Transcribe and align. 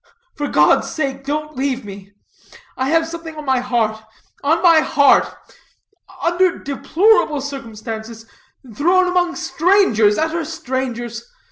For 0.33 0.47
God's 0.47 0.89
sake 0.89 1.23
don't 1.25 1.55
leave 1.55 1.85
me. 1.85 2.11
I 2.75 2.89
have 2.89 3.05
something 3.07 3.35
on 3.35 3.45
my 3.45 3.59
heart 3.59 4.01
on 4.43 4.63
my 4.63 4.79
heart. 4.79 5.27
Under 6.23 6.57
deplorable 6.57 7.39
circumstances 7.39 8.25
thrown 8.75 9.07
among 9.07 9.35
strangers, 9.35 10.17
utter 10.17 10.43
strangers. 10.43 11.23